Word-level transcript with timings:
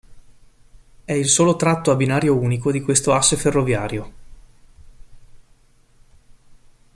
È 1.05 1.13
il 1.13 1.27
solo 1.27 1.55
tratto 1.55 1.91
a 1.91 1.95
binario 1.95 2.35
unico 2.35 2.71
di 2.71 2.81
questo 2.81 3.13
asse 3.13 3.35
ferroviario. 3.37 4.13